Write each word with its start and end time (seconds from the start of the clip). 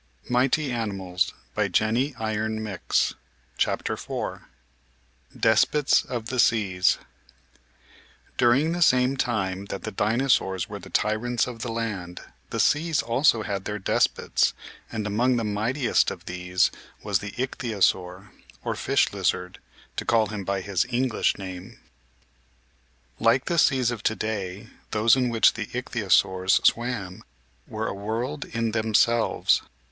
Original 0.31 0.57
in 0.57 0.71
American 0.71 0.97
Museum 0.97 2.11
of 2.25 2.57
Natural 2.57 3.17
History) 3.85 4.39
DESPOTS 5.39 6.05
OF 6.05 6.25
THE 6.25 6.39
SEAS 6.39 6.97
DURING 8.35 8.71
the 8.71 8.81
same 8.81 9.15
time 9.15 9.65
that 9.65 9.83
the 9.83 9.91
Dinosaurs 9.91 10.67
were 10.67 10.79
the 10.79 10.89
tyrants 10.89 11.45
of 11.45 11.59
the 11.61 11.71
land 11.71 12.21
the 12.49 12.59
seas 12.59 13.03
also 13.03 13.43
had 13.43 13.65
their 13.65 13.77
despots 13.77 14.55
and 14.91 15.05
among 15.05 15.35
the 15.35 15.43
mightiest 15.43 16.09
of 16.09 16.25
these 16.25 16.71
was 17.03 17.19
the 17.19 17.33
Ichthyo 17.37 17.79
saur 17.83 18.31
or 18.63 18.73
Fish 18.73 19.13
Lizard, 19.13 19.59
to 19.97 20.03
call 20.03 20.25
him 20.29 20.43
by 20.43 20.61
his 20.61 20.83
English 20.89 21.37
name. 21.37 21.79
Like 23.19 23.45
the 23.45 23.59
seas 23.59 23.91
of 23.91 24.01
to 24.01 24.15
day, 24.15 24.69
those 24.89 25.15
in 25.15 25.29
which 25.29 25.53
the 25.53 25.69
Ich 25.77 25.89
thyosaurs 25.91 26.59
swam 26.65 27.23
were 27.67 27.85
a 27.87 27.93
world 27.93 28.45
in 28.45 28.71
themselves. 28.71 29.61